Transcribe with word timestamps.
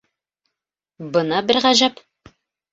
—Бына 1.19 1.43
бер 1.53 1.63
ғәжәп. 1.69 2.05